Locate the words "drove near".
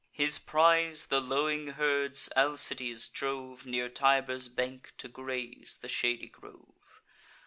3.07-3.87